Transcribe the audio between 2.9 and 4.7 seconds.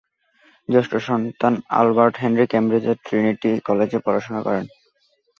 Trinity কলেজে পড়াশোনা করেন।